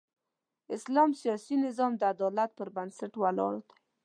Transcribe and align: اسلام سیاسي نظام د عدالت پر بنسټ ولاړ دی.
اسلام 0.75 1.09
سیاسي 1.21 1.55
نظام 1.65 1.91
د 1.97 2.01
عدالت 2.13 2.49
پر 2.57 2.67
بنسټ 2.75 3.11
ولاړ 3.21 3.53
دی. 3.67 3.77